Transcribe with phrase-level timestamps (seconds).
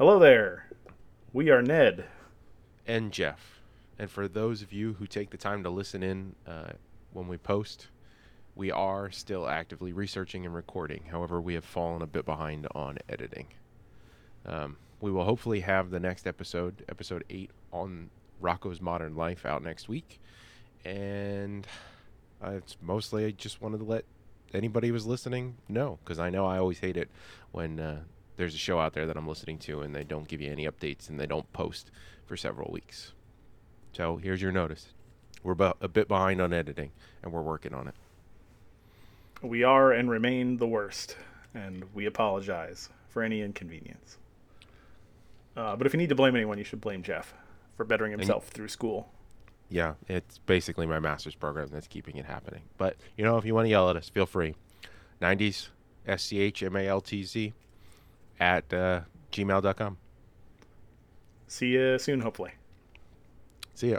[0.00, 0.64] Hello there.
[1.34, 2.06] We are Ned.
[2.86, 3.60] and Jeff.
[3.98, 6.70] And for those of you who take the time to listen in uh,
[7.12, 7.88] when we post,
[8.54, 11.02] we are still actively researching and recording.
[11.10, 13.48] However, we have fallen a bit behind on editing.
[14.46, 18.08] Um, we will hopefully have the next episode, episode 8, on
[18.42, 20.18] Rocko's Modern Life out next week.
[20.82, 21.66] And
[22.42, 24.06] uh, it's mostly I just wanted to let
[24.54, 27.10] anybody who was listening know, because I know I always hate it
[27.52, 28.00] when uh,
[28.40, 30.66] there's a show out there that I'm listening to and they don't give you any
[30.66, 31.90] updates and they don't post
[32.24, 33.12] for several weeks.
[33.92, 34.94] So here's your notice.
[35.42, 36.90] We're bu- a bit behind on editing
[37.22, 37.94] and we're working on it.
[39.42, 41.16] We are and remain the worst,
[41.54, 44.18] and we apologize for any inconvenience.
[45.56, 47.34] Uh, but if you need to blame anyone, you should blame Jeff
[47.76, 49.10] for bettering himself through school.
[49.70, 52.62] Yeah, it's basically my master's program that's keeping it happening.
[52.76, 54.54] But, you know, if you want to yell at us, feel free.
[55.22, 55.68] 90s,
[56.06, 57.54] S C H M A L T Z,
[58.40, 59.96] at uh, gmail.com.
[61.46, 62.52] See you soon, hopefully.
[63.74, 63.98] See ya.